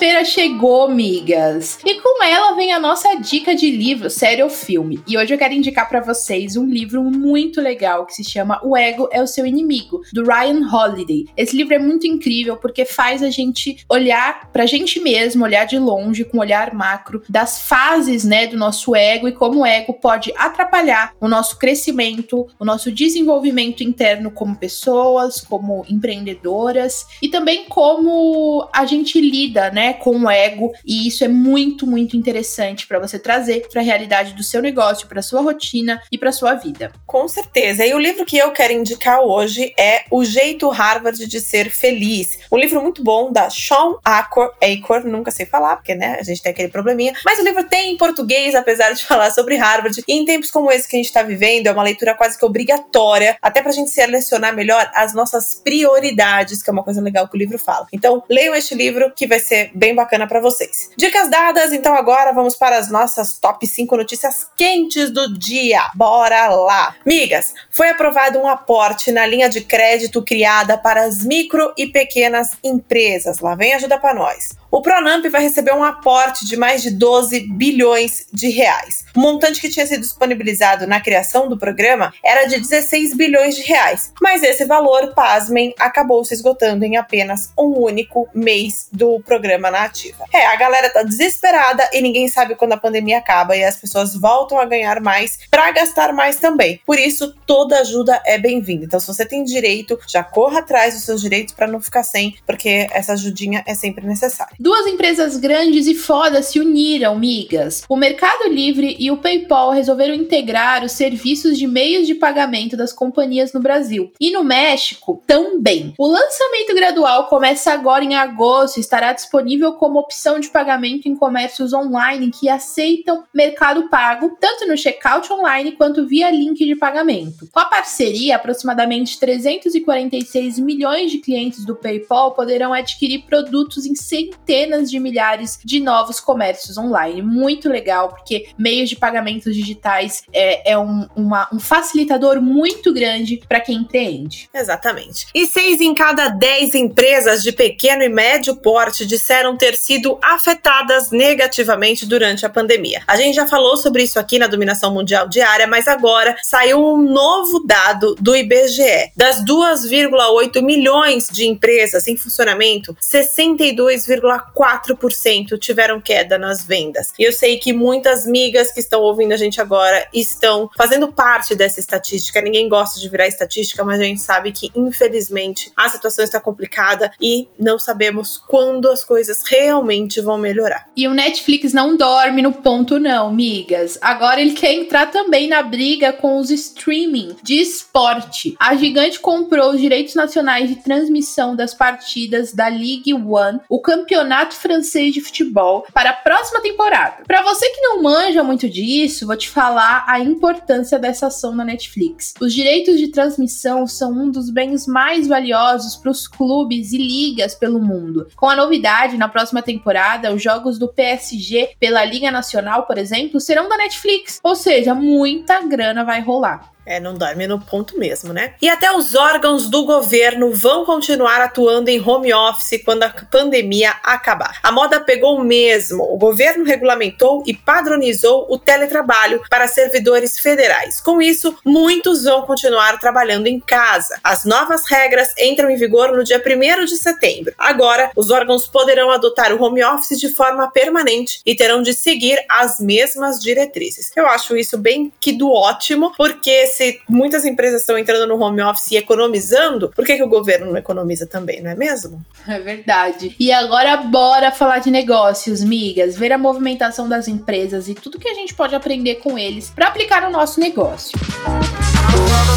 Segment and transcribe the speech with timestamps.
[0.00, 1.78] Terça-feira chegou, migas.
[1.84, 4.98] E com ela vem a nossa dica de livro, série ou filme.
[5.06, 8.74] E hoje eu quero indicar para vocês um livro muito legal que se chama O
[8.74, 11.26] Ego é o seu inimigo, do Ryan Holiday.
[11.36, 15.78] Esse livro é muito incrível porque faz a gente olhar pra gente mesmo, olhar de
[15.78, 19.92] longe com um olhar macro das fases, né, do nosso ego e como o ego
[19.92, 27.66] pode atrapalhar o nosso crescimento, o nosso desenvolvimento interno como pessoas, como empreendedoras e também
[27.66, 32.98] como a gente lida né, com o ego, e isso é muito, muito interessante para
[32.98, 36.90] você trazer para a realidade do seu negócio, para sua rotina e para sua vida.
[37.06, 37.84] Com certeza.
[37.84, 42.38] E o livro que eu quero indicar hoje é O Jeito Harvard de Ser Feliz.
[42.50, 46.42] Um livro muito bom da Sean Acor, Acor, nunca sei falar, porque né, a gente
[46.42, 50.02] tem aquele probleminha, mas o livro tem em português, apesar de falar sobre Harvard.
[50.06, 52.44] E em tempos como esse que a gente está vivendo, é uma leitura quase que
[52.44, 57.28] obrigatória, até para a gente selecionar melhor as nossas prioridades, que é uma coisa legal
[57.28, 57.86] que o livro fala.
[57.92, 60.90] Então, leiam este livro que vai ser ser bem bacana para vocês.
[60.94, 65.90] Dicas dadas, então agora vamos para as nossas top 5 notícias quentes do dia.
[65.94, 66.94] Bora lá!
[67.06, 72.50] Migas, foi aprovado um aporte na linha de crédito criada para as micro e pequenas
[72.62, 73.38] empresas.
[73.38, 74.59] Lá vem ajuda para nós.
[74.70, 79.04] O Pronamp vai receber um aporte de mais de 12 bilhões de reais.
[79.16, 83.62] O montante que tinha sido disponibilizado na criação do programa era de 16 bilhões de
[83.62, 89.72] reais, mas esse valor, pasmem, acabou se esgotando em apenas um único mês do programa
[89.72, 90.24] na ativa.
[90.32, 94.14] É, a galera tá desesperada e ninguém sabe quando a pandemia acaba e as pessoas
[94.14, 96.80] voltam a ganhar mais para gastar mais também.
[96.86, 98.84] Por isso, toda ajuda é bem-vinda.
[98.84, 102.36] Então, se você tem direito, já corra atrás dos seus direitos para não ficar sem,
[102.46, 104.59] porque essa ajudinha é sempre necessária.
[104.62, 107.82] Duas empresas grandes e fodas se uniram, migas.
[107.88, 112.92] O Mercado Livre e o PayPal resolveram integrar os serviços de meios de pagamento das
[112.92, 114.12] companhias no Brasil.
[114.20, 115.94] E no México também.
[115.98, 121.16] O lançamento gradual começa agora em agosto e estará disponível como opção de pagamento em
[121.16, 127.48] comércios online que aceitam Mercado Pago, tanto no checkout online quanto via link de pagamento.
[127.50, 134.49] Com a parceria, aproximadamente 346 milhões de clientes do PayPal poderão adquirir produtos em centenas
[134.50, 137.22] centenas de milhares de novos comércios online.
[137.22, 143.40] Muito legal, porque meios de pagamentos digitais é, é um, uma, um facilitador muito grande
[143.48, 144.50] para quem empreende.
[144.52, 145.28] Exatamente.
[145.32, 151.12] E seis em cada dez empresas de pequeno e médio porte disseram ter sido afetadas
[151.12, 153.02] negativamente durante a pandemia.
[153.06, 157.02] A gente já falou sobre isso aqui na Dominação Mundial Diária, mas agora saiu um
[157.02, 159.12] novo dado do IBGE.
[159.16, 167.12] Das 2,8 milhões de empresas em funcionamento, 62,4 4% tiveram queda nas vendas.
[167.18, 171.54] E eu sei que muitas migas que estão ouvindo a gente agora estão fazendo parte
[171.54, 172.40] dessa estatística.
[172.40, 177.12] Ninguém gosta de virar estatística, mas a gente sabe que, infelizmente, a situação está complicada
[177.20, 180.86] e não sabemos quando as coisas realmente vão melhorar.
[180.96, 183.98] E o Netflix não dorme no ponto, não, migas.
[184.00, 188.56] Agora ele quer entrar também na briga com os streaming de esporte.
[188.58, 194.29] A gigante comprou os direitos nacionais de transmissão das partidas da League One, o campeonato
[194.30, 197.24] Campeonato Francês de Futebol para a próxima temporada.
[197.26, 201.64] Para você que não manja muito disso, vou te falar a importância dessa ação na
[201.64, 202.34] Netflix.
[202.40, 207.56] Os direitos de transmissão são um dos bens mais valiosos para os clubes e ligas
[207.56, 208.28] pelo mundo.
[208.36, 213.40] Com a novidade, na próxima temporada, os jogos do PSG pela Liga Nacional, por exemplo,
[213.40, 214.38] serão da Netflix.
[214.44, 216.70] Ou seja, muita grana vai rolar.
[216.84, 218.54] É, não dorme no ponto mesmo, né?
[218.60, 223.94] E até os órgãos do governo vão continuar atuando em home office quando a pandemia
[224.02, 224.58] acabar.
[224.62, 226.02] A moda pegou mesmo.
[226.02, 231.00] O governo regulamentou e padronizou o teletrabalho para servidores federais.
[231.00, 234.18] Com isso, muitos vão continuar trabalhando em casa.
[234.24, 237.54] As novas regras entram em vigor no dia 1 de setembro.
[237.58, 242.38] Agora, os órgãos poderão adotar o home office de forma permanente e terão de seguir
[242.48, 244.10] as mesmas diretrizes.
[244.16, 248.62] Eu acho isso bem que do ótimo, porque se muitas empresas estão entrando no home
[248.62, 252.24] office e economizando, por que, que o governo não economiza também, não é mesmo?
[252.48, 253.36] É verdade.
[253.38, 258.28] E agora bora falar de negócios, migas, ver a movimentação das empresas e tudo que
[258.28, 261.18] a gente pode aprender com eles para aplicar no nosso negócio.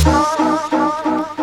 [0.06, 1.43] Música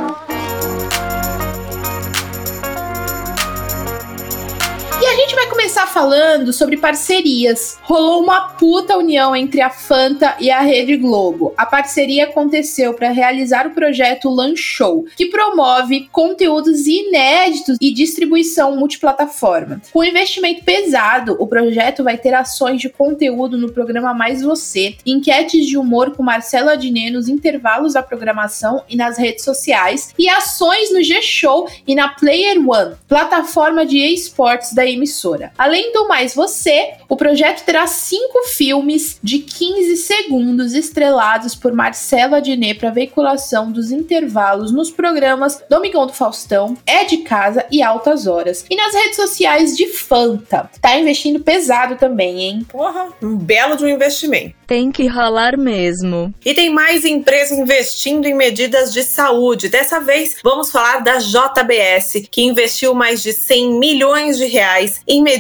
[5.60, 7.76] começar falando sobre parcerias.
[7.82, 11.52] Rolou uma puta união entre a Fanta e a Rede Globo.
[11.54, 18.74] A parceria aconteceu para realizar o projeto Lunch Show, que promove conteúdos inéditos e distribuição
[18.74, 19.82] multiplataforma.
[19.92, 25.66] Com investimento pesado, o projeto vai ter ações de conteúdo no programa Mais Você, enquetes
[25.66, 30.90] de humor com Marcelo Adnet nos intervalos da programação e nas redes sociais, e ações
[30.90, 35.49] no G-Show e na Player One, plataforma de esportes da emissora.
[35.56, 42.34] Além do Mais Você, o projeto terá cinco filmes de 15 segundos estrelados por Marcelo
[42.34, 48.26] Adnet para veiculação dos intervalos nos programas Domingão do Faustão, É de Casa e Altas
[48.26, 48.64] Horas.
[48.70, 50.70] E nas redes sociais de Fanta.
[50.80, 52.66] Tá investindo pesado também, hein?
[52.68, 54.54] Porra, um belo de um investimento.
[54.66, 56.32] Tem que rolar mesmo.
[56.44, 59.68] E tem mais empresa investindo em medidas de saúde.
[59.68, 65.22] Dessa vez, vamos falar da JBS, que investiu mais de 100 milhões de reais em
[65.22, 65.39] medidas,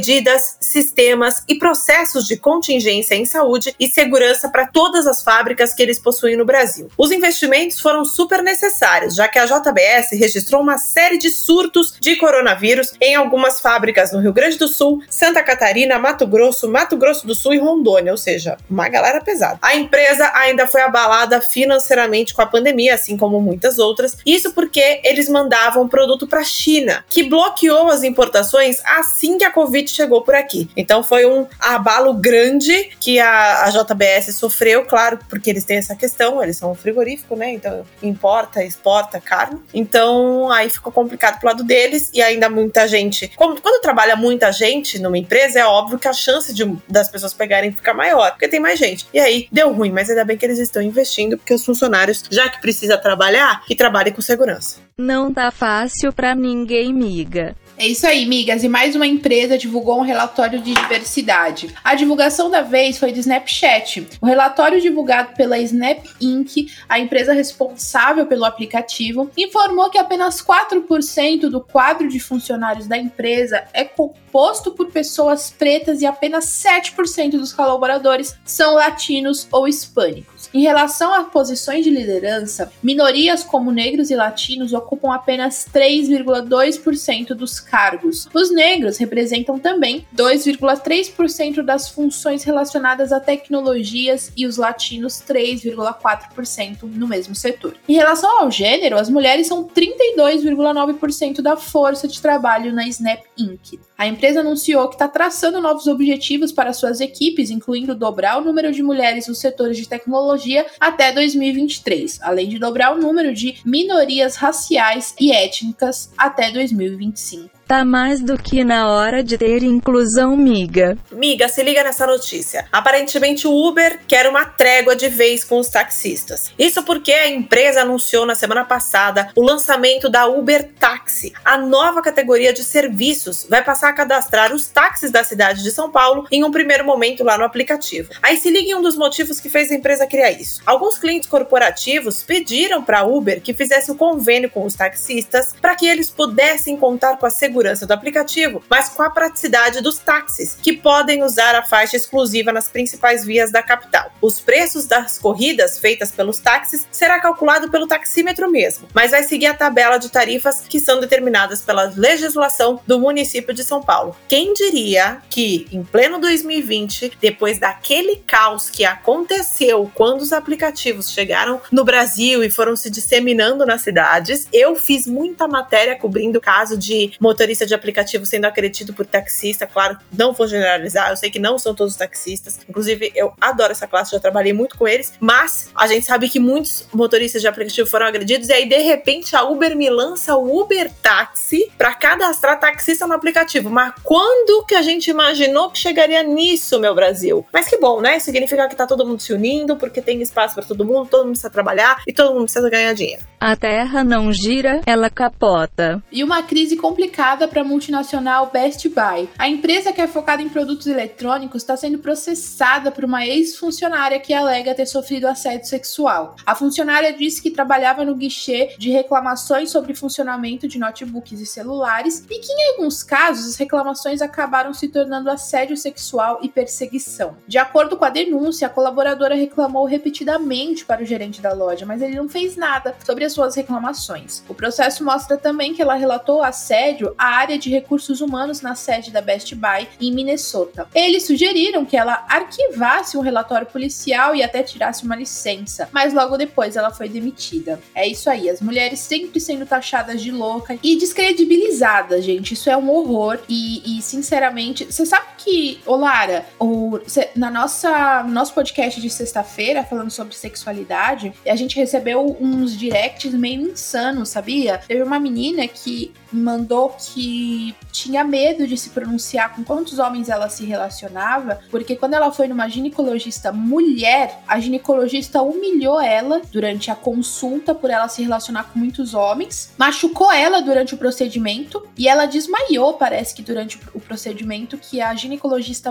[0.60, 5.98] sistemas e processos de contingência em saúde e segurança para todas as fábricas que eles
[5.98, 6.88] possuem no Brasil.
[6.96, 12.16] Os investimentos foram super necessários, já que a JBS registrou uma série de surtos de
[12.16, 17.26] coronavírus em algumas fábricas no Rio Grande do Sul, Santa Catarina, Mato Grosso, Mato Grosso
[17.26, 19.58] do Sul e Rondônia, ou seja, uma galera pesada.
[19.62, 25.00] A empresa ainda foi abalada financeiramente com a pandemia, assim como muitas outras, isso porque
[25.04, 30.22] eles mandavam produto para a China, que bloqueou as importações assim que a Covid chegou
[30.22, 30.68] por aqui.
[30.76, 35.94] Então foi um abalo grande que a, a JBS sofreu, claro, porque eles têm essa
[35.94, 37.52] questão, eles são um frigorífico, né?
[37.52, 39.60] Então importa, exporta carne.
[39.72, 43.28] Então aí ficou complicado pro lado deles e ainda muita gente.
[43.36, 47.34] Como, quando trabalha muita gente numa empresa, é óbvio que a chance de, das pessoas
[47.34, 49.06] pegarem fica maior, porque tem mais gente.
[49.12, 52.48] E aí deu ruim, mas ainda bem que eles estão investindo, porque os funcionários, já
[52.48, 54.78] que precisa trabalhar, que trabalhem com segurança.
[54.98, 57.56] Não tá fácil pra ninguém, miga.
[57.80, 58.62] É isso aí, migas.
[58.62, 61.74] E mais uma empresa divulgou um relatório de diversidade.
[61.82, 64.06] A divulgação da vez foi do Snapchat.
[64.20, 71.48] O relatório divulgado pela Snap Inc., a empresa responsável pelo aplicativo, informou que apenas 4%
[71.48, 77.54] do quadro de funcionários da empresa é composto por pessoas pretas e apenas 7% dos
[77.54, 80.39] colaboradores são latinos ou hispânicos.
[80.52, 87.60] Em relação a posições de liderança, minorias como negros e latinos ocupam apenas 3,2% dos
[87.60, 88.28] cargos.
[88.34, 97.06] Os negros representam também 2,3% das funções relacionadas a tecnologias e os latinos 3,4% no
[97.06, 97.76] mesmo setor.
[97.88, 103.78] Em relação ao gênero, as mulheres são 32,9% da força de trabalho na Snap Inc.
[103.96, 108.72] A empresa anunciou que está traçando novos objetivos para suas equipes, incluindo dobrar o número
[108.72, 110.39] de mulheres nos setores de tecnologia
[110.78, 117.59] até 2023, além de dobrar o número de minorias raciais e étnicas até 2025.
[117.70, 120.98] Tá mais do que na hora de ter inclusão, miga.
[121.12, 122.66] Miga, se liga nessa notícia.
[122.72, 126.52] Aparentemente o Uber quer uma trégua de vez com os taxistas.
[126.58, 131.32] Isso porque a empresa anunciou na semana passada o lançamento da Uber Táxi.
[131.44, 135.92] A nova categoria de serviços vai passar a cadastrar os táxis da cidade de São
[135.92, 138.10] Paulo em um primeiro momento lá no aplicativo.
[138.20, 140.60] Aí se liga em um dos motivos que fez a empresa criar isso.
[140.66, 145.54] Alguns clientes corporativos pediram para a Uber que fizesse o um convênio com os taxistas
[145.60, 149.82] para que eles pudessem contar com a segurança segurança do aplicativo, mas com a praticidade
[149.82, 154.10] dos táxis, que podem usar a faixa exclusiva nas principais vias da capital.
[154.22, 159.46] Os preços das corridas feitas pelos táxis será calculado pelo taxímetro mesmo, mas vai seguir
[159.46, 164.16] a tabela de tarifas que são determinadas pela legislação do município de São Paulo.
[164.26, 171.60] Quem diria que em pleno 2020, depois daquele caos que aconteceu quando os aplicativos chegaram
[171.70, 176.78] no Brasil e foram se disseminando nas cidades, eu fiz muita matéria cobrindo o caso
[176.78, 181.30] de motoristas motorista de aplicativo sendo acreditado por taxista, claro, não vou generalizar, eu sei
[181.30, 185.12] que não são todos taxistas, inclusive eu adoro essa classe, já trabalhei muito com eles,
[185.18, 189.34] mas a gente sabe que muitos motoristas de aplicativo foram agredidos e aí de repente
[189.34, 193.68] a Uber me lança o Uber Táxi para cadastrar taxista no aplicativo.
[193.70, 197.46] Mas quando que a gente imaginou que chegaria nisso, meu Brasil?
[197.52, 198.18] Mas que bom, né?
[198.18, 201.32] Significa que tá todo mundo se unindo, porque tem espaço para todo mundo, todo mundo
[201.32, 203.29] precisa trabalhar e todo mundo precisa ganhar dinheiro.
[203.42, 206.02] A terra não gira, ela capota.
[206.12, 209.30] E uma crise complicada para a multinacional Best Buy.
[209.38, 214.34] A empresa que é focada em produtos eletrônicos está sendo processada por uma ex-funcionária que
[214.34, 216.36] alega ter sofrido assédio sexual.
[216.44, 222.22] A funcionária disse que trabalhava no guichê de reclamações sobre funcionamento de notebooks e celulares
[222.28, 227.38] e que, em alguns casos, as reclamações acabaram se tornando assédio sexual e perseguição.
[227.48, 232.02] De acordo com a denúncia, a colaboradora reclamou repetidamente para o gerente da loja, mas
[232.02, 234.42] ele não fez nada sobre as suas reclamações.
[234.48, 239.10] O processo mostra também que ela relatou assédio a área de recursos humanos na sede
[239.10, 240.88] da Best Buy em Minnesota.
[240.94, 246.36] Eles sugeriram que ela arquivasse um relatório policial e até tirasse uma licença, mas logo
[246.36, 247.80] depois ela foi demitida.
[247.94, 252.54] É isso aí, as mulheres sempre sendo taxadas de louca e descredibilizadas, gente.
[252.54, 257.50] Isso é um horror e, e sinceramente, você sabe que, ô Lara, o, cê, na
[257.50, 263.70] nossa no nosso podcast de sexta-feira falando sobre sexualidade, a gente recebeu uns directs meio
[263.70, 264.78] insanos, sabia?
[264.78, 270.48] Teve uma menina que mandou que tinha medo de se pronunciar com quantos homens ela
[270.48, 276.94] se relacionava, porque quando ela foi numa ginecologista mulher, a ginecologista humilhou ela durante a
[276.94, 282.26] consulta por ela se relacionar com muitos homens, machucou ela durante o procedimento e ela
[282.26, 285.29] desmaiou, parece que durante o procedimento, que a ginecologista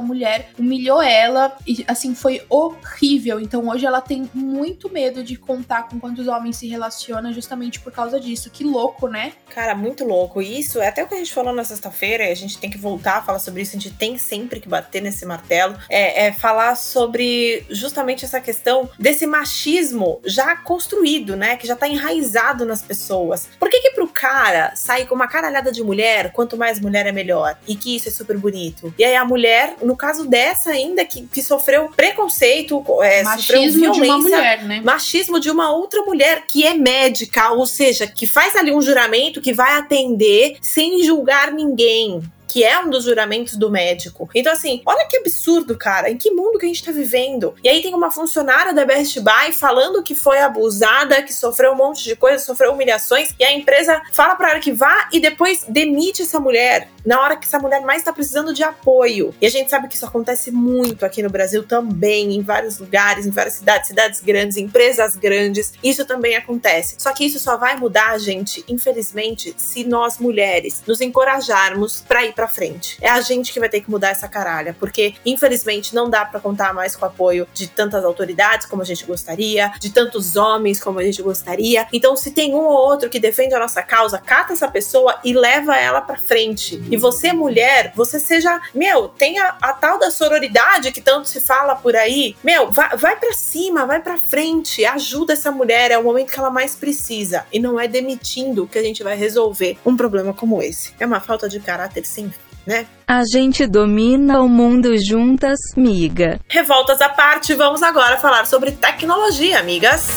[0.01, 3.39] mulher humilhou ela e assim foi horrível.
[3.39, 7.91] Então hoje ela tem muito medo de contar com quantos homens se relaciona justamente por
[7.91, 8.50] causa disso.
[8.50, 9.34] Que louco, né?
[9.50, 10.41] Cara, muito louco.
[10.41, 13.17] Isso é até o que a gente falou na sexta-feira, a gente tem que voltar
[13.17, 16.75] a falar sobre isso, a gente tem sempre que bater nesse martelo, é, é falar
[16.75, 21.55] sobre justamente essa questão desse machismo já construído, né?
[21.55, 23.50] Que já tá enraizado nas pessoas.
[23.60, 27.12] Por que que pro cara sair com uma caralhada de mulher, quanto mais mulher é
[27.12, 27.58] melhor?
[27.67, 28.93] E que isso é super bonito.
[28.98, 34.01] E aí a mulher, no caso dessa ainda, que, que sofreu preconceito, é, machismo de
[34.01, 34.81] uma mulher, né?
[34.83, 39.39] Machismo de uma outra mulher que é médica, ou seja, que faz ali um juramento
[39.39, 44.27] que vai atender sem julgar ninguém que é um dos juramentos do médico.
[44.34, 46.10] Então, assim, olha que absurdo, cara.
[46.10, 47.53] Em que mundo que a gente tá vivendo?
[47.63, 51.75] E aí tem uma funcionária da Best Buy falando que foi abusada, que sofreu um
[51.75, 56.39] monte de coisa, sofreu humilhações, e a empresa fala para arquivar e depois demite essa
[56.39, 59.34] mulher na hora que essa mulher mais tá precisando de apoio.
[59.39, 63.25] E a gente sabe que isso acontece muito aqui no Brasil também, em vários lugares,
[63.25, 65.74] em várias cidades, cidades grandes, empresas grandes.
[65.84, 66.96] Isso também acontece.
[66.98, 72.34] Só que isso só vai mudar, gente, infelizmente, se nós mulheres nos encorajarmos para ir
[72.39, 72.98] para frente.
[73.01, 76.39] É a gente que vai ter que mudar essa caralha, porque infelizmente não dá para
[76.39, 80.81] contar mais com o apoio de tantas autoridades como a gente gostaria, de tantos homens
[80.81, 81.86] como a gente gostaria.
[81.91, 85.34] Então, se tem um ou outro que defende a nossa causa, cata essa pessoa e
[85.34, 86.81] leva ela para frente.
[86.89, 91.75] E você, mulher, você seja, meu, tenha a tal da sororidade que tanto se fala
[91.75, 92.38] por aí.
[92.41, 96.39] Meu, vai, vai para cima, vai para frente, ajuda essa mulher, é o momento que
[96.39, 97.46] ela mais precisa.
[97.51, 100.93] E não é demitindo que a gente vai resolver um problema como esse.
[100.98, 102.28] É uma falta de caráter sem
[102.70, 102.86] né?
[103.08, 106.40] A gente domina o mundo juntas, miga.
[106.48, 110.08] Revoltas à parte, vamos agora falar sobre tecnologia, amigas.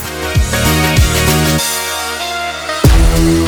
[3.15, 3.42] Bom,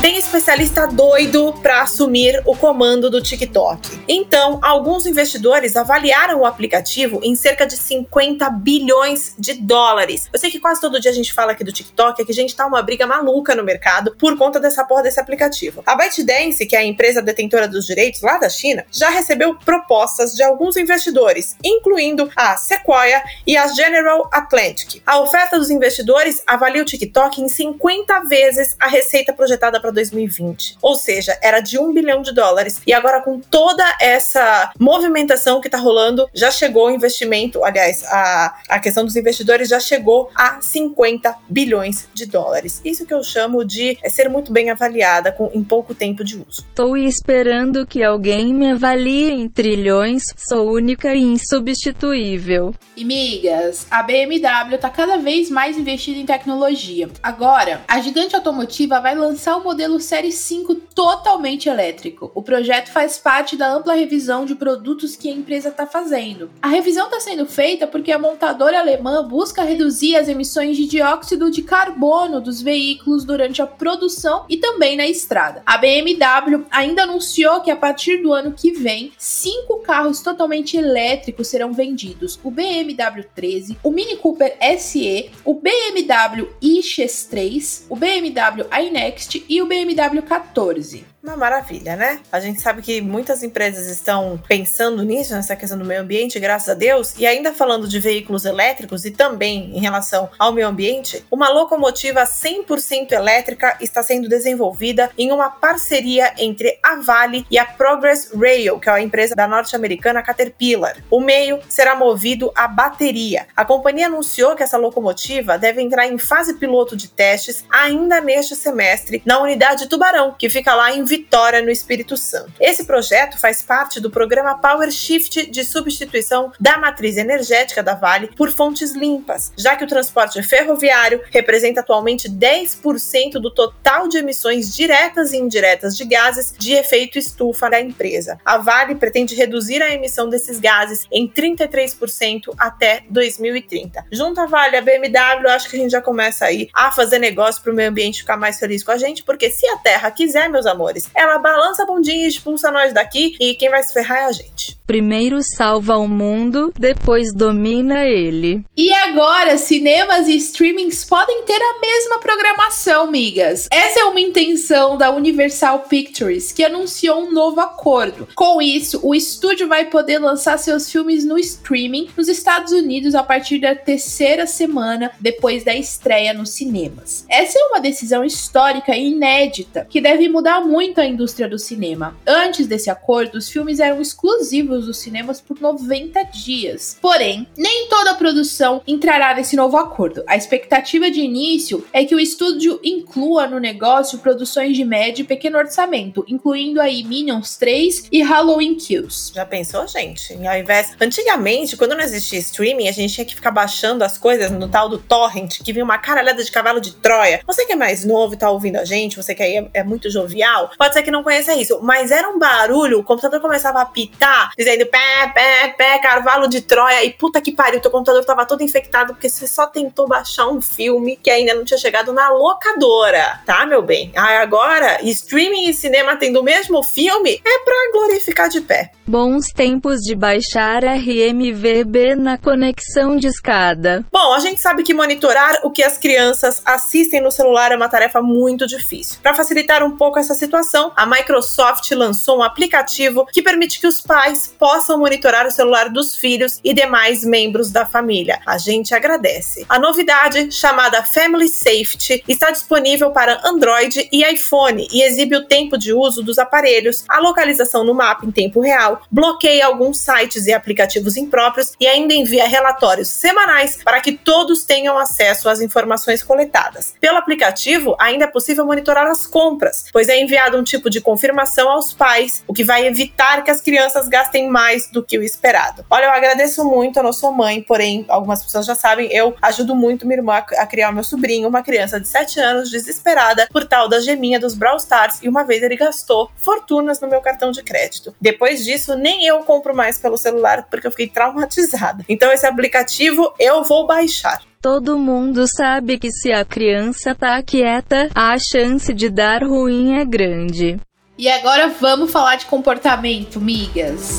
[0.00, 4.02] tem especialista doido para assumir o comando do TikTok.
[4.08, 10.28] Então, alguns investidores avaliaram o aplicativo em cerca de 50 bilhões de dólares.
[10.32, 12.34] Eu sei que quase todo dia a gente fala aqui do TikTok, é que a
[12.34, 15.82] gente tá uma briga maluca no mercado por conta dessa porra desse aplicativo.
[15.84, 20.32] A ByteDance, que é a empresa detentora dos direitos lá da China, já recebeu propostas
[20.34, 25.02] de alguns investidores, incluindo a Sequoia e a General Atlantic.
[25.04, 29.92] A oferta dos investidores avalia o TikTok em 50 vezes a receita projetada projetada para
[29.92, 30.78] 2020.
[30.80, 32.80] Ou seja, era de um bilhão de dólares.
[32.86, 38.56] E agora, com toda essa movimentação que está rolando, já chegou o investimento, aliás, a,
[38.68, 42.80] a questão dos investidores já chegou a 50 bilhões de dólares.
[42.84, 46.36] Isso que eu chamo de é, ser muito bem avaliada com, em pouco tempo de
[46.36, 46.64] uso.
[46.68, 52.74] Estou esperando que alguém me avalie em trilhões, sou única e insubstituível.
[52.96, 57.08] E migas, a BMW está cada vez mais investida em tecnologia.
[57.22, 62.30] Agora, a gigante automotiva vai lançar o modelo Série 5 totalmente elétrico.
[62.34, 66.50] O projeto faz parte da ampla revisão de produtos que a empresa está fazendo.
[66.60, 71.50] A revisão está sendo feita porque a montadora alemã busca reduzir as emissões de dióxido
[71.50, 75.62] de carbono dos veículos durante a produção e também na estrada.
[75.64, 81.48] A BMW ainda anunciou que a partir do ano que vem, cinco carros totalmente elétricos
[81.48, 89.42] serão vendidos: o BMW 13, o Mini Cooper SE, o BMW iX3, o BMW iNext
[89.48, 91.04] e o BMW 14.
[91.22, 92.18] Uma maravilha, né?
[92.32, 96.70] A gente sabe que muitas empresas estão pensando nisso, nessa questão do meio ambiente, graças
[96.70, 97.14] a Deus.
[97.18, 102.22] E ainda falando de veículos elétricos e também em relação ao meio ambiente, uma locomotiva
[102.22, 108.80] 100% elétrica está sendo desenvolvida em uma parceria entre a Vale e a Progress Rail,
[108.80, 110.96] que é a empresa da norte-americana Caterpillar.
[111.10, 113.46] O meio será movido a bateria.
[113.54, 118.56] A companhia anunciou que essa locomotiva deve entrar em fase piloto de testes ainda neste
[118.56, 122.52] semestre na unidade Tubarão, que fica lá em Vitória, no Espírito Santo.
[122.60, 128.28] Esse projeto faz parte do programa Power Shift de substituição da matriz energética da Vale
[128.36, 134.72] por fontes limpas, já que o transporte ferroviário representa atualmente 10% do total de emissões
[134.72, 138.38] diretas e indiretas de gases de efeito estufa da empresa.
[138.44, 144.04] A Vale pretende reduzir a emissão desses gases em 33% até 2030.
[144.12, 147.60] Junto à Vale, a BMW, acho que a gente já começa aí a fazer negócio
[147.60, 150.48] para o meio ambiente ficar mais feliz com a gente, porque se a Terra quiser,
[150.48, 154.18] meus amores, ela balança a bundinha e expulsa nós daqui e quem vai se ferrar
[154.18, 154.80] é a gente.
[154.90, 158.64] Primeiro salva o mundo, depois domina ele.
[158.76, 163.68] E agora, cinemas e streamings podem ter a mesma programação, migas.
[163.70, 168.26] Essa é uma intenção da Universal Pictures, que anunciou um novo acordo.
[168.34, 173.22] Com isso, o estúdio vai poder lançar seus filmes no streaming nos Estados Unidos a
[173.22, 177.24] partir da terceira semana depois da estreia nos cinemas.
[177.28, 182.16] Essa é uma decisão histórica e inédita que deve mudar muito a indústria do cinema.
[182.26, 186.96] Antes desse acordo, os filmes eram exclusivos dos cinemas por 90 dias.
[187.00, 190.22] Porém, nem toda a produção entrará nesse novo acordo.
[190.26, 195.26] A expectativa de início é que o estúdio inclua no negócio produções de médio e
[195.26, 199.32] pequeno orçamento, incluindo aí Minions 3 e Halloween Kills.
[199.34, 200.34] Já pensou, gente?
[200.46, 200.96] Ao invés.
[201.00, 204.88] Antigamente, quando não existia streaming, a gente tinha que ficar baixando as coisas no tal
[204.88, 207.40] do torrent, que vinha uma caralhada de cavalo de Troia.
[207.46, 209.84] Você que é mais novo e tá ouvindo a gente, você que aí é, é
[209.84, 213.82] muito jovial, pode ser que não conheça isso, mas era um barulho, o computador começava
[213.82, 218.24] a pitar, dizendo pé, pé, pé, cavalo de Troia, e puta que pariu, teu computador
[218.24, 222.14] tava todo infectado porque você só tentou baixar um filme que ainda não tinha chegado
[222.14, 224.10] na locadora, tá, meu bem?
[224.16, 228.90] Aí agora, streaming e cinema tendo o mesmo filme é pra glorificar de pé.
[229.06, 234.06] Bons tempos de baixar RMVB na conexão de escada.
[234.10, 237.88] Bom, a gente sabe que monitorar o que as crianças assistem no celular é uma
[237.88, 239.18] tarefa muito difícil.
[239.20, 244.00] Para facilitar um pouco essa situação, a Microsoft lançou um aplicativo que permite que os
[244.00, 248.40] pais possam monitorar o celular dos filhos e demais membros da família.
[248.46, 249.66] A gente agradece.
[249.68, 255.76] A novidade, chamada Family Safety, está disponível para Android e iPhone e exibe o tempo
[255.76, 260.52] de uso dos aparelhos, a localização no mapa em tempo real, bloqueia alguns sites e
[260.52, 266.94] aplicativos impróprios e ainda envia relatórios semanais para que todos tenham acesso às informações coletadas.
[267.00, 271.68] Pelo aplicativo, ainda é possível monitorar as compras, pois é enviado um tipo de confirmação
[271.70, 275.84] aos pais, o que vai evitar que as crianças gastem mais do que o esperado.
[275.90, 279.74] Olha, eu agradeço muito, eu não sou mãe, porém, algumas pessoas já sabem, eu ajudo
[279.74, 283.64] muito minha irmã a criar o meu sobrinho, uma criança de 7 anos, desesperada por
[283.66, 287.50] tal da geminha dos Brawl Stars, e uma vez ele gastou fortunas no meu cartão
[287.50, 288.14] de crédito.
[288.20, 292.04] Depois disso, nem eu compro mais pelo celular porque eu fiquei traumatizada.
[292.08, 294.42] Então, esse aplicativo eu vou baixar.
[294.62, 300.04] Todo mundo sabe que se a criança tá quieta, a chance de dar ruim é
[300.04, 300.78] grande.
[301.16, 304.18] E agora vamos falar de comportamento, migas.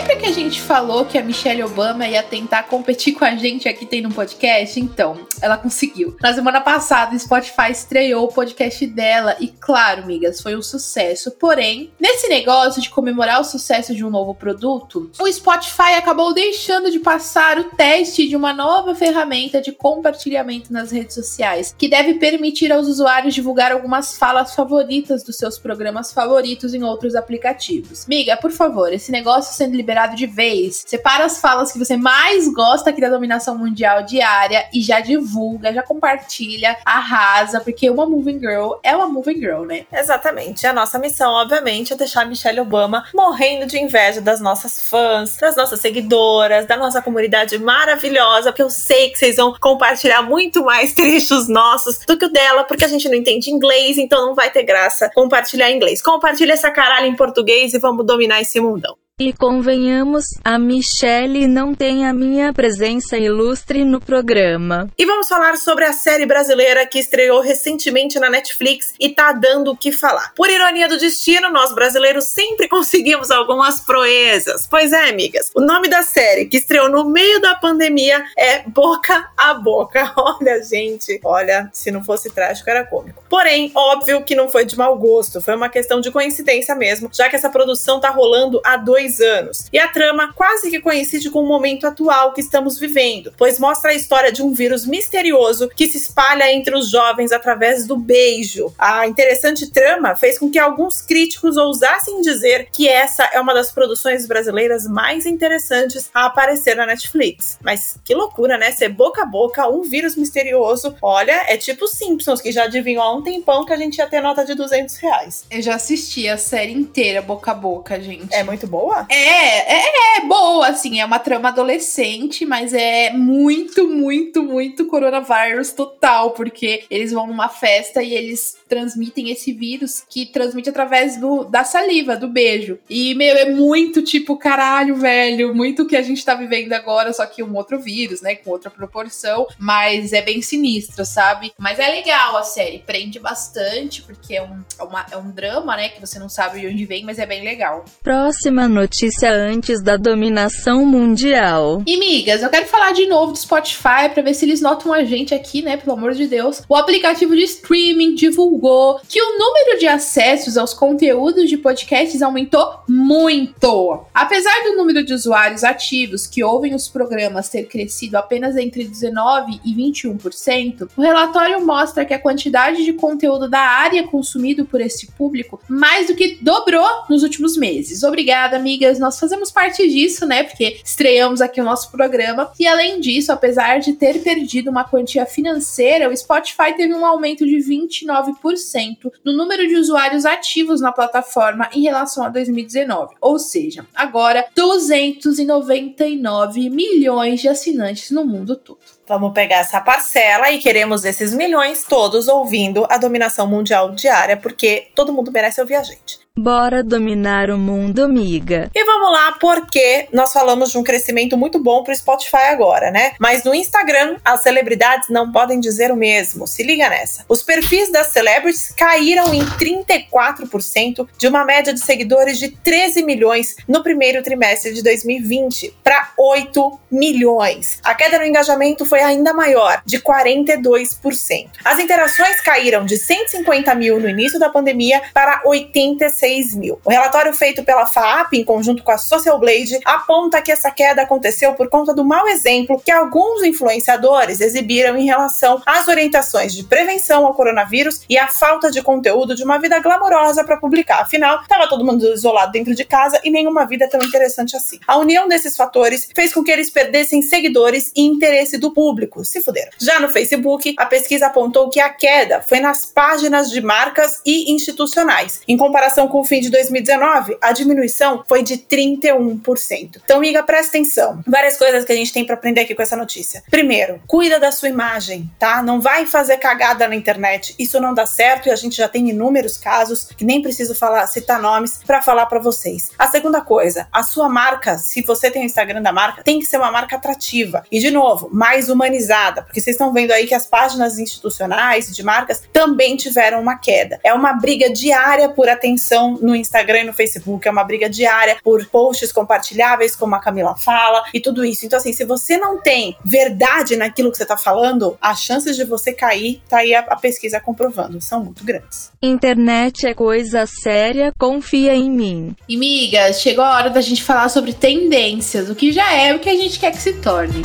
[0.00, 3.68] Lembra que a gente falou que a Michelle Obama ia tentar competir com a gente
[3.68, 4.80] aqui tem no podcast?
[4.80, 6.16] Então, ela conseguiu.
[6.22, 11.32] Na semana passada, o Spotify estreou o podcast dela e, claro, migas, foi um sucesso.
[11.32, 16.90] Porém, nesse negócio de comemorar o sucesso de um novo produto, o Spotify acabou deixando
[16.90, 22.14] de passar o teste de uma nova ferramenta de compartilhamento nas redes sociais, que deve
[22.14, 28.06] permitir aos usuários divulgar algumas falas favoritas dos seus programas favoritos em outros aplicativos.
[28.06, 30.84] Miga, por favor, esse negócio sendo liberado de vez.
[30.86, 35.72] Separa as falas que você mais gosta aqui da dominação mundial diária e já divulga,
[35.72, 39.84] já compartilha, arrasa, porque uma moving girl é uma moving girl, né?
[39.92, 40.66] Exatamente.
[40.66, 45.36] A nossa missão, obviamente, é deixar a Michelle Obama morrendo de inveja das nossas fãs,
[45.36, 50.64] das nossas seguidoras, da nossa comunidade maravilhosa, porque eu sei que vocês vão compartilhar muito
[50.64, 54.34] mais trechos nossos do que o dela, porque a gente não entende inglês, então não
[54.34, 56.00] vai ter graça compartilhar inglês.
[56.02, 58.99] Compartilha essa caralho em português e vamos dominar esse mundão.
[59.20, 64.88] E convenhamos, a Michelle não tem a minha presença ilustre no programa.
[64.96, 69.72] E vamos falar sobre a série brasileira que estreou recentemente na Netflix e tá dando
[69.72, 70.32] o que falar.
[70.34, 74.66] Por ironia do destino, nós brasileiros sempre conseguimos algumas proezas.
[74.66, 75.50] Pois é, amigas.
[75.54, 80.10] O nome da série, que estreou no meio da pandemia, é Boca a Boca.
[80.16, 83.22] Olha, gente, olha, se não fosse trágico era cômico.
[83.28, 87.28] Porém, óbvio que não foi de mau gosto, foi uma questão de coincidência mesmo, já
[87.28, 89.66] que essa produção tá rolando há dois 10 anos.
[89.72, 93.90] E a trama quase que coincide com o momento atual que estamos vivendo, pois mostra
[93.90, 98.72] a história de um vírus misterioso que se espalha entre os jovens através do beijo.
[98.78, 103.72] A interessante trama fez com que alguns críticos ousassem dizer que essa é uma das
[103.72, 107.58] produções brasileiras mais interessantes a aparecer na Netflix.
[107.62, 108.70] Mas que loucura, né?
[108.72, 110.94] Ser boca a boca, um vírus misterioso.
[111.02, 114.20] Olha, é tipo Simpsons, que já adivinhou há um tempão que a gente ia ter
[114.20, 115.44] nota de 200 reais.
[115.50, 118.32] Eu já assisti a série inteira, boca a boca, gente.
[118.34, 118.99] É muito boa?
[119.08, 121.00] É, é, é boa, assim.
[121.00, 127.48] É uma trama adolescente, mas é muito, muito, muito coronavírus total, porque eles vão numa
[127.48, 132.78] festa e eles transmitem esse vírus que transmite através do, da saliva, do beijo.
[132.88, 137.12] E, meu, é muito tipo, caralho, velho, muito o que a gente tá vivendo agora,
[137.12, 141.52] só que um outro vírus, né, com outra proporção, mas é bem sinistro, sabe?
[141.58, 145.76] Mas é legal a série, prende bastante, porque é um, é, uma, é um drama,
[145.76, 147.84] né, que você não sabe de onde vem, mas é bem legal.
[148.02, 151.82] Próxima notícia antes da dominação mundial.
[151.86, 155.04] E, migas, eu quero falar de novo do Spotify pra ver se eles notam a
[155.04, 156.62] gente aqui, né, pelo amor de Deus.
[156.66, 162.80] O aplicativo de streaming divulgou que o número de acessos aos conteúdos de podcasts aumentou
[162.88, 164.00] muito.
[164.14, 169.60] Apesar do número de usuários ativos que ouvem os programas ter crescido apenas entre 19%
[169.62, 175.08] e 21%, o relatório mostra que a quantidade de conteúdo da área consumido por esse
[175.12, 178.02] público mais do que dobrou nos últimos meses.
[178.02, 178.98] Obrigada, amigas.
[178.98, 180.44] Nós fazemos parte disso, né?
[180.44, 182.52] Porque estreamos aqui o nosso programa.
[182.58, 187.44] E além disso, apesar de ter perdido uma quantia financeira, o Spotify teve um aumento
[187.44, 193.16] de 29% no número de usuários ativos na plataforma em relação a 2019.
[193.20, 198.78] Ou seja, agora 299 milhões de assinantes no mundo todo.
[199.10, 204.86] Vamos pegar essa parcela e queremos esses milhões todos ouvindo a dominação mundial diária, porque
[204.94, 206.20] todo mundo merece ouvir a gente.
[206.38, 208.70] Bora dominar o mundo, amiga.
[208.74, 213.12] E vamos lá, porque nós falamos de um crescimento muito bom pro Spotify agora, né?
[213.18, 216.46] Mas no Instagram, as celebridades não podem dizer o mesmo.
[216.46, 217.26] Se liga nessa.
[217.28, 223.56] Os perfis das celebrities caíram em 34% de uma média de seguidores de 13 milhões
[223.68, 227.80] no primeiro trimestre de 2020 para 8 milhões.
[227.82, 231.50] A queda no engajamento foi ainda maior, de 42%.
[231.64, 236.80] As interações caíram de 150 mil no início da pandemia para 86 6 mil.
[236.84, 241.02] O relatório feito pela FAAP, em conjunto com a Social Blade, aponta que essa queda
[241.02, 246.64] aconteceu por conta do mau exemplo que alguns influenciadores exibiram em relação às orientações de
[246.64, 251.00] prevenção ao coronavírus e a falta de conteúdo de uma vida glamourosa para publicar.
[251.02, 254.78] Afinal, estava todo mundo isolado dentro de casa e nenhuma vida tão interessante assim.
[254.86, 258.89] A união desses fatores fez com que eles perdessem seguidores e interesse do público.
[259.24, 259.70] Se fuderam.
[259.78, 264.52] Já no Facebook, a pesquisa apontou que a queda foi nas páginas de marcas e
[264.52, 270.00] institucionais, em comparação com o fim de 2019, a diminuição foi de 31%.
[270.04, 271.22] Então, amiga, presta atenção.
[271.26, 273.42] Várias coisas que a gente tem para aprender aqui com essa notícia.
[273.50, 275.62] Primeiro, cuida da sua imagem, tá?
[275.62, 277.54] Não vai fazer cagada na internet.
[277.58, 281.06] Isso não dá certo e a gente já tem inúmeros casos que nem preciso falar,
[281.06, 282.90] citar nomes para falar para vocês.
[282.98, 286.46] A segunda coisa, a sua marca, se você tem o Instagram da marca, tem que
[286.46, 290.34] ser uma marca atrativa e de novo, mais humanizada, porque vocês estão vendo aí que
[290.34, 293.98] as páginas institucionais de marcas também tiveram uma queda.
[294.02, 298.38] É uma briga diária por atenção no Instagram e no Facebook, é uma briga diária
[298.42, 301.66] por posts compartilháveis, como a Camila fala, e tudo isso.
[301.66, 305.64] Então, assim, se você não tem verdade naquilo que você tá falando, as chances de
[305.64, 308.90] você cair, tá aí a, a pesquisa comprovando, são muito grandes.
[309.02, 312.36] Internet é coisa séria, confia em mim.
[312.48, 316.18] E, migas, chegou a hora da gente falar sobre tendências, o que já é o
[316.18, 317.42] que a gente quer que se torne.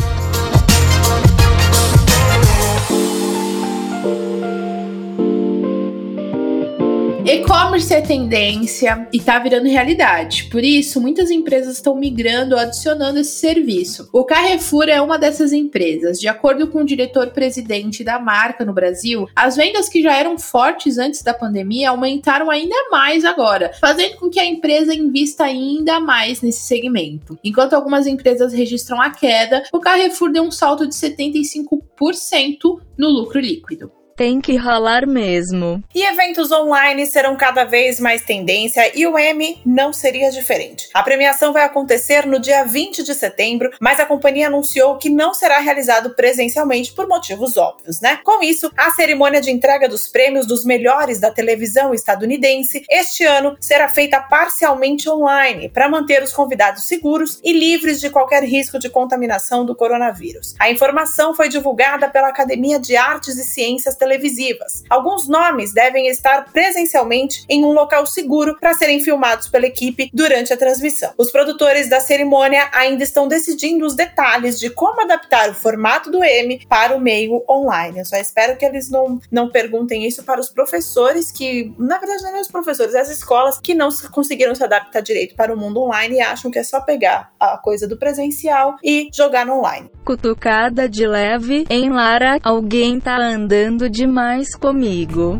[7.35, 10.45] E-commerce é tendência e tá virando realidade.
[10.45, 14.07] Por isso, muitas empresas estão migrando ou adicionando esse serviço.
[14.13, 16.17] O Carrefour é uma dessas empresas.
[16.17, 20.97] De acordo com o diretor-presidente da marca no Brasil, as vendas que já eram fortes
[20.97, 26.41] antes da pandemia aumentaram ainda mais agora, fazendo com que a empresa invista ainda mais
[26.41, 27.37] nesse segmento.
[27.43, 33.41] Enquanto algumas empresas registram a queda, o Carrefour deu um salto de 75% no lucro
[33.41, 35.83] líquido tem que rolar mesmo.
[35.93, 40.87] E eventos online serão cada vez mais tendência e o M não seria diferente.
[40.93, 45.33] A premiação vai acontecer no dia 20 de setembro, mas a companhia anunciou que não
[45.33, 48.19] será realizado presencialmente por motivos óbvios, né?
[48.23, 53.57] Com isso, a cerimônia de entrega dos prêmios dos melhores da televisão estadunidense este ano
[53.59, 58.89] será feita parcialmente online para manter os convidados seguros e livres de qualquer risco de
[58.89, 60.55] contaminação do coronavírus.
[60.59, 64.83] A informação foi divulgada pela Academia de Artes e Ciências televisivas.
[64.87, 70.53] Alguns nomes devem estar presencialmente em um local seguro para serem filmados pela equipe durante
[70.53, 71.11] a transmissão.
[71.17, 76.23] Os produtores da cerimônia ainda estão decidindo os detalhes de como adaptar o formato do
[76.23, 77.99] M para o meio online.
[77.99, 82.21] Eu só espero que eles não, não perguntem isso para os professores que, na verdade,
[82.23, 85.57] não é os professores, é as escolas que não conseguiram se adaptar direito para o
[85.57, 89.57] mundo online e acham que é só pegar a coisa do presencial e jogar no
[89.57, 89.89] online.
[90.05, 95.39] Cutucada de leve em Lara, alguém tá andando demais comigo.